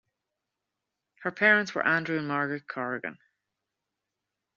[1.21, 3.19] Her parents were Andrew and Margaret Corrigan.